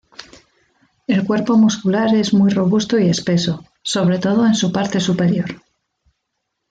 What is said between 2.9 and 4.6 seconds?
y espeso, sobre todo en